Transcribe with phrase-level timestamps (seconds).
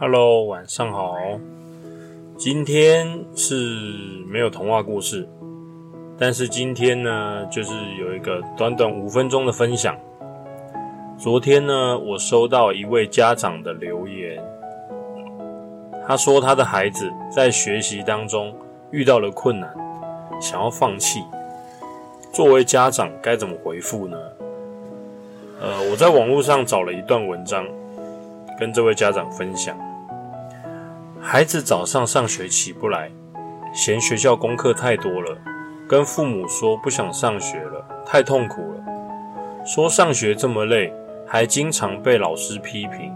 [0.00, 1.16] Hello，晚上好。
[2.36, 3.54] 今天是
[4.26, 5.28] 没有童话故事，
[6.16, 9.96] 但是今天呢，就是有一个短短五分钟的分享。
[11.18, 14.42] 昨天呢，我收到一位家长的留言，
[16.06, 18.54] 他说他的孩子在学习当中
[18.92, 19.74] 遇到了困难，
[20.40, 21.20] 想要放弃。
[22.32, 24.16] 作为家长，该怎么回复呢？
[25.60, 27.66] 呃，我在网络上找了一段文章，
[28.60, 29.76] 跟这位家长分享。
[31.20, 33.10] 孩子早上上学起不来，
[33.74, 35.36] 嫌学校功课太多了，
[35.88, 39.64] 跟父母说不想上学了，太痛苦了。
[39.66, 40.92] 说上学这么累，
[41.26, 43.12] 还经常被老师批评。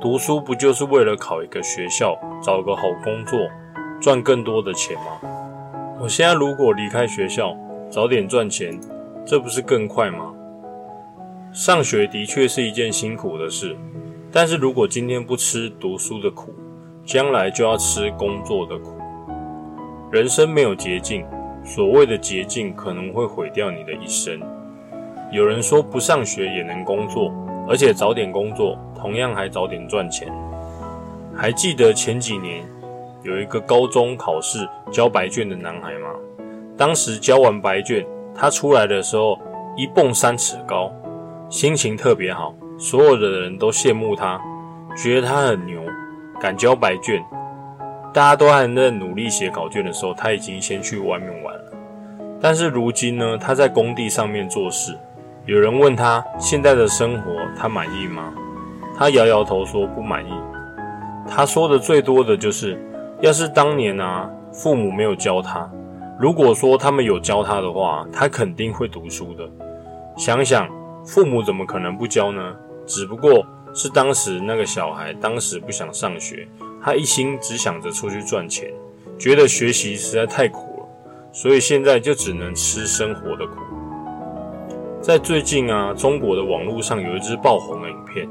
[0.00, 3.38] 读书不就是为了考一个学校，找个好工作，
[4.00, 5.20] 赚更多的钱吗？
[6.00, 7.56] 我现在如果离开学校，
[7.88, 8.78] 早点赚钱，
[9.24, 10.34] 这不是更快吗？
[11.58, 13.76] 上学的确是一件辛苦的事，
[14.30, 16.54] 但是如果今天不吃读书的苦，
[17.04, 18.92] 将来就要吃工作的苦。
[20.12, 21.26] 人生没有捷径，
[21.64, 24.40] 所谓的捷径可能会毁掉你的一生。
[25.32, 27.34] 有人说不上学也能工作，
[27.68, 30.32] 而且早点工作，同样还早点赚钱。
[31.34, 32.64] 还记得前几年
[33.24, 34.60] 有一个高中考试
[34.92, 36.10] 交白卷的男孩吗？
[36.76, 39.36] 当时交完白卷，他出来的时候
[39.76, 40.92] 一蹦三尺高，
[41.50, 44.38] 心情特别好，所有的人都羡慕他，
[44.94, 45.80] 觉得他很牛。
[46.40, 47.20] 敢交白卷，
[48.14, 51.72] 大家都还在努力写考卷的时候，他已经先去外面玩了。
[52.40, 54.96] 但是如今呢，他在工地上面做事，
[55.46, 58.32] 有人问他现在的生活他满意吗？
[58.96, 60.30] 他摇摇头说不满意。
[61.26, 62.78] 他说的最多的就是，
[63.20, 65.68] 要是当年啊父母没有教他，
[66.20, 69.48] 如果说他们有教他的话，他肯定会读书的。
[70.16, 70.68] 想想
[71.08, 72.54] 父母怎么可能不教呢？
[72.86, 73.44] 只不过。
[73.74, 76.48] 是当时那个小孩，当时不想上学，
[76.82, 78.72] 他一心只想着出去赚钱，
[79.18, 80.88] 觉得学习实在太苦了，
[81.32, 83.56] 所以现在就只能吃生活的苦。
[85.00, 88.28] 在最近啊，中国的网络上有一支爆红的影片，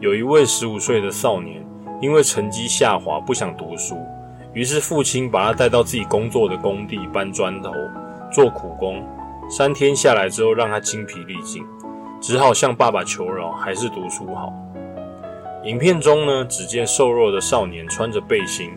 [0.00, 1.64] 有一位十五岁的少年，
[2.00, 3.96] 因为成绩下滑不想读书，
[4.54, 7.70] 于是父亲把他带到自己工作的工地搬砖头、
[8.32, 9.06] 做苦工，
[9.48, 11.62] 三天下来之后让他精疲力尽，
[12.20, 14.52] 只好向爸爸求饶，还是读书好。
[15.64, 18.70] 影片中呢，只见瘦弱的少年穿着背心，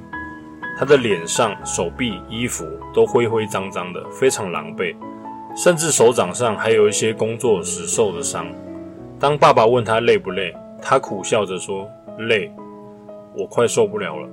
[0.78, 4.96] 他的脸上、手臂、衣服都灰灰脏脏的，非常狼狈，
[5.56, 8.48] 甚至手掌上还有一些工作时受的伤。
[9.20, 11.88] 当爸爸问他累不累，他苦笑着说
[12.28, 12.52] ：“累，
[13.36, 14.28] 我快受不了了。”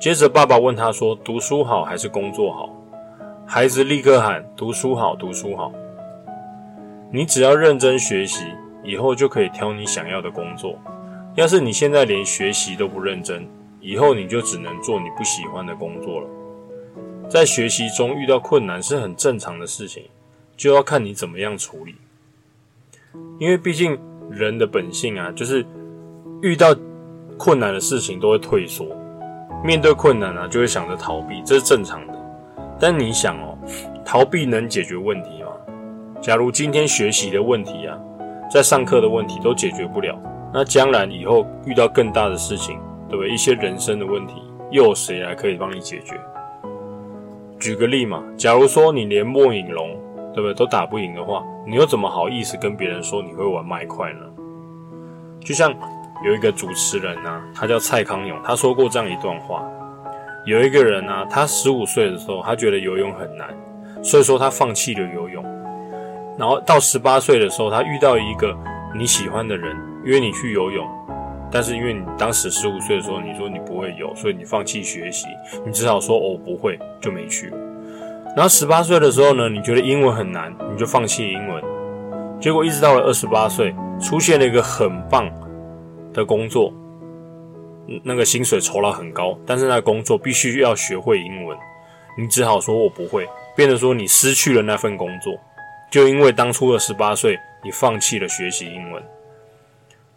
[0.00, 2.70] 接着爸爸问他说：“读书好还是工作好？”
[3.46, 5.72] 孩子立刻喊：“读书好，读书好。”
[7.12, 8.44] 你只要认真学习，
[8.82, 10.78] 以后就可以挑你想要的工作。
[11.34, 13.46] 要是你现在连学习都不认真，
[13.80, 16.28] 以后你就只能做你不喜欢的工作了。
[17.28, 20.04] 在学习中遇到困难是很正常的事情，
[20.56, 21.94] 就要看你怎么样处理。
[23.38, 23.98] 因为毕竟
[24.30, 25.64] 人的本性啊，就是
[26.42, 26.74] 遇到
[27.36, 28.86] 困难的事情都会退缩，
[29.64, 32.14] 面对困难啊就会想着逃避，这是正常的。
[32.80, 33.58] 但你想哦，
[34.04, 35.35] 逃避能解决问题？
[36.20, 37.96] 假如今天学习的问题啊，
[38.50, 40.18] 在上课的问题都解决不了。
[40.52, 42.78] 那将来以后遇到更大的事情，
[43.08, 43.30] 对不对？
[43.30, 46.18] 一些人生的问题，又有谁来可以帮你解决？
[47.58, 49.90] 举个例嘛，假如说你连末影龙，
[50.34, 54.20] 对不对，都打不赢的话，你又怎么好意思跟别人说你会玩麦块呢？
[55.40, 55.72] 就像
[56.24, 59.62] 有一个主持人啊，他叫蔡康永，他说过这样一段话：
[60.44, 63.54] 有一个人啊，他十五岁的时候，他觉得游泳很难，
[64.02, 65.44] 所以说他放弃了游泳。
[66.38, 68.56] 然后到十八岁的时候，他遇到一个
[68.94, 69.76] 你喜欢的人。
[70.04, 70.86] 约你去游泳，
[71.50, 75.26] 但是因为你当时十五岁的时候，你说你不会游，所以你放弃学习，
[75.66, 77.52] 你只好说哦不会，就没去。
[78.36, 81.60] 然后十八岁的时候呢，你觉得英文很难，你就放弃英文。
[82.40, 85.28] 结果一直到了二十八岁，出现了一个很棒
[86.14, 86.72] 的工作，
[88.04, 91.58] 那个薪水酬劳很高，但是那工作必须要学会英文，
[92.16, 93.26] 你只好说我不会，
[93.56, 95.34] 变得说你失去了那份工作，
[95.90, 99.02] 就因为当初的十八岁，你放弃了学习英文。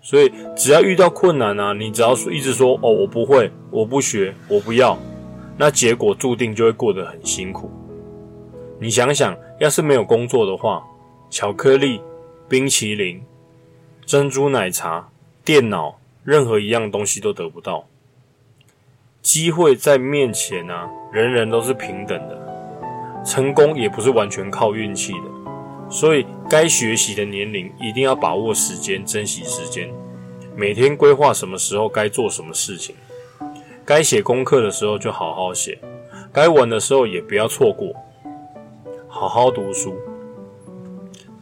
[0.02, 4.98] 所以，只要遇到困难啊，你只要一直说哦，我不会，我不学，我不要，
[5.58, 7.70] 那结果注定就会过得很辛苦。
[8.80, 10.84] 你想想，要是没有工作的话，
[11.30, 12.02] 巧克力、
[12.48, 13.22] 冰淇淋、
[14.06, 15.10] 珍珠奶茶、
[15.44, 17.86] 电脑，任何一样东西都得不到。
[19.22, 25.39] 机会在面前啊，人人都是平等的，成功也不是完全靠运气的。
[25.90, 29.90] 所以该学习的年龄一定要把握时间，珍惜时间。
[30.56, 32.96] 每天规划什么时候该做什么事情，
[33.86, 35.80] 该写功课的时候就好好写，
[36.32, 37.94] 该玩的时候也不要错过，
[39.08, 39.96] 好好读书。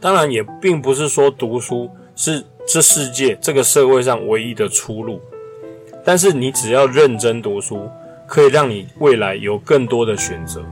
[0.00, 5.20] 当然，也并不是说读书是这世界、这个社会上唯一的出路，
[6.04, 7.90] 但是你只要认真读书，
[8.26, 10.64] 可以让你未来有更多的选择。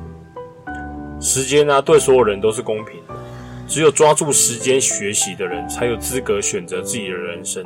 [1.21, 2.95] 时间呢，对所有人都是公平，
[3.67, 7.65] 只有抓住时间学习的人，才有资格选择自己的人生。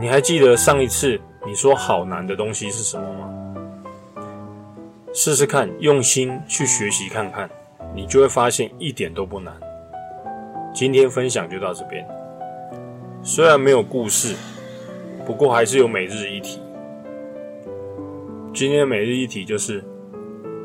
[0.00, 3.30] 你还记得上一次你说好难的东西是什么吗？
[5.12, 7.48] 试试看，用心去学习看看，
[7.94, 9.54] 你就会发现一点都不难。
[10.74, 12.04] 今天分享就到这边，
[13.22, 14.34] 虽然没有故事，
[15.24, 16.60] 不过还是有每日一题。
[18.52, 19.84] 今天的每日一题就是，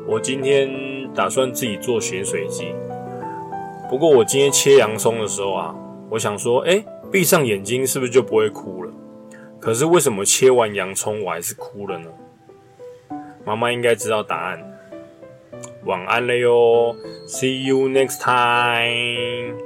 [0.08, 0.68] 我今天
[1.14, 2.74] 打算自己做咸水鸡，
[3.90, 5.74] 不过我今天切洋葱的时候啊，
[6.08, 8.92] 我想说，哎，闭上眼睛是不是就不会哭了？
[9.58, 12.08] 可是为什么切完洋葱我还是哭了呢？
[13.44, 14.60] 妈妈应该知道答案。
[15.86, 16.94] 晚安了哟
[17.26, 19.58] ，See you next time。